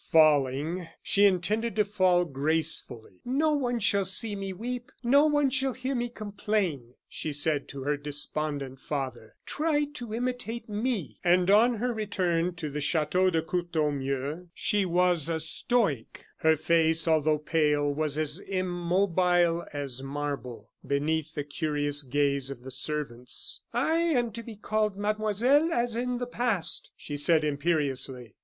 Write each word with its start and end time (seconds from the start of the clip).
Falling, 0.11 0.87
she 1.03 1.25
intended 1.25 1.75
to 1.75 1.85
fall 1.85 2.25
gracefully. 2.25 3.21
"No 3.23 3.51
one 3.51 3.77
shall 3.79 4.03
see 4.03 4.35
me 4.35 4.51
weep; 4.51 4.91
no 5.03 5.27
one 5.27 5.51
shall 5.51 5.73
hear 5.73 5.93
me 5.93 6.09
complain," 6.09 6.95
she 7.07 7.31
said 7.31 7.67
to 7.67 7.83
her 7.83 7.97
despondent 7.97 8.79
father; 8.79 9.35
"try 9.45 9.85
to 9.93 10.11
imitate 10.11 10.67
me." 10.67 11.19
And 11.23 11.51
on 11.51 11.75
her 11.75 11.93
return 11.93 12.55
to 12.55 12.71
the 12.71 12.81
Chateau 12.81 13.29
de 13.29 13.43
Courtornieu, 13.43 14.47
she 14.55 14.85
was 14.85 15.29
a 15.29 15.39
stoic. 15.39 16.25
Her 16.37 16.55
face, 16.55 17.07
although 17.07 17.37
pale, 17.37 17.87
was 17.93 18.17
as 18.17 18.39
immobile 18.39 19.67
as 19.71 20.01
marble, 20.01 20.71
beneath 20.83 21.35
the 21.35 21.43
curious 21.43 22.01
gaze 22.01 22.49
of 22.49 22.63
the 22.63 22.71
servants. 22.71 23.61
"I 23.71 23.97
am 23.99 24.31
to 24.31 24.41
be 24.41 24.55
called 24.55 24.97
mademoiselle 24.97 25.71
as 25.71 25.95
in 25.95 26.17
the 26.17 26.25
past," 26.25 26.89
she 26.97 27.17
said, 27.17 27.43
imperiously. 27.43 28.33